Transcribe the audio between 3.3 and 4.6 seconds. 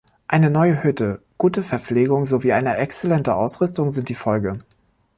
Ausrüstung sind die Folge.